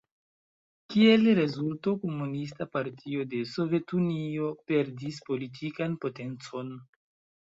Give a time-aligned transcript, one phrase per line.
[0.93, 6.73] Kiel rezulto Komunista Partio de Sovetunio perdis politikan potencon.